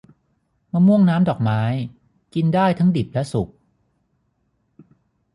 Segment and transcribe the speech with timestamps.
[0.71, 1.61] มะม่วงน้ำดอกไม้
[2.33, 3.49] กินได้ทั้งดิบและสุก